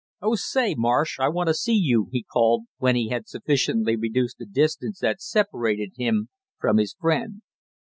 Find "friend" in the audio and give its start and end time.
6.99-7.43